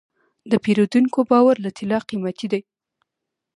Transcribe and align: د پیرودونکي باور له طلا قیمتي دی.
د 0.51 0.53
پیرودونکي 0.63 1.21
باور 1.31 1.55
له 1.65 1.69
طلا 1.77 1.99
قیمتي 2.09 2.47
دی. 2.51 2.61